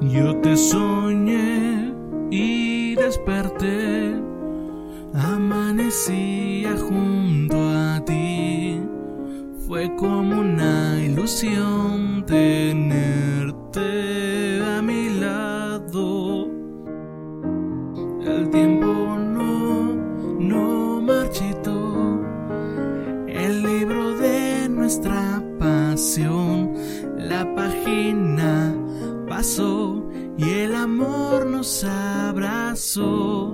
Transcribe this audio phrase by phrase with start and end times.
[0.00, 1.92] noche soñé
[2.30, 4.14] y desperté,
[5.14, 8.80] amanecía junto a ti.
[9.66, 13.80] Fue como una ilusión tenerte
[14.64, 16.48] a mi lado.
[18.24, 19.94] El tiempo no,
[20.38, 20.82] no.
[23.28, 26.74] El libro de nuestra pasión,
[27.16, 28.74] la página
[29.42, 33.52] y el amor nos abrazó.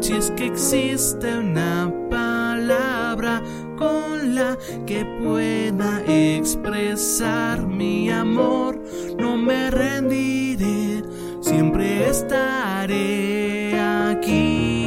[0.00, 3.42] Si es que existe una palabra
[3.78, 8.82] con la que pueda expresar mi amor,
[9.18, 11.04] no me rendiré,
[11.40, 14.80] siempre estaré aquí.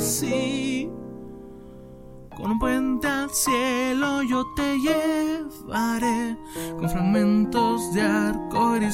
[0.00, 0.90] Sí,
[2.36, 6.36] con un puente al cielo yo te llevaré,
[6.76, 8.02] con fragmentos de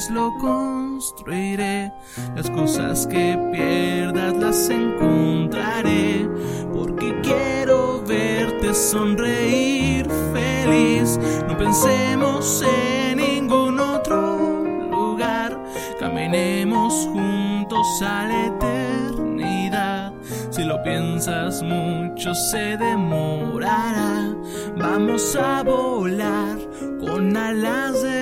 [0.09, 1.91] lo construiré.
[2.35, 6.27] Las cosas que pierdas las encontraré,
[6.73, 11.19] porque quiero verte sonreír feliz.
[11.47, 15.63] No pensemos en ningún otro lugar,
[15.99, 20.13] caminemos juntos a la eternidad.
[20.49, 24.33] Si lo piensas mucho se demorará.
[24.77, 26.57] Vamos a volar
[26.99, 28.15] con alas de.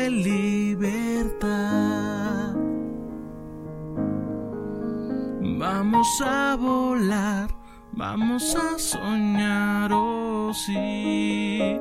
[5.64, 7.47] Vamos a volar,
[7.94, 11.80] vamos a soñar, oh sí.